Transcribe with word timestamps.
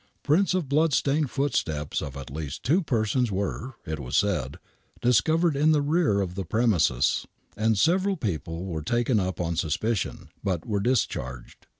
Prints 0.23 0.55
of 0.55 0.67
blood 0.67 0.93
stained 0.93 1.29
footsteps 1.29 2.01
of 2.01 2.17
at 2.17 2.31
least 2.31 2.63
two 2.63 2.81
persons 2.81 3.31
were, 3.31 3.75
it 3.85 3.99
was 3.99 4.17
said, 4.17 4.57
discovered 4.99 5.55
in 5.55 5.73
the 5.73 5.81
rear 5.83 6.21
of 6.21 6.33
the 6.33 6.43
premises, 6.43 7.27
and 7.55 7.77
several 7.77 8.17
people 8.17 8.65
were 8.65 8.81
taken 8.81 9.19
up 9.19 9.39
on 9.39 9.55
suspicion, 9.55 10.29
but 10.43 10.65
were 10.65 10.79
discharged. 10.79 11.67